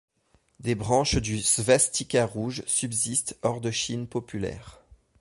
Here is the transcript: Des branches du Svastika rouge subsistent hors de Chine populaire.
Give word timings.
Des 0.59 0.73
branches 0.73 1.17
du 1.17 1.39
Svastika 1.43 2.25
rouge 2.25 2.63
subsistent 2.65 3.37
hors 3.43 3.61
de 3.61 3.69
Chine 3.69 4.07
populaire. 4.07 4.79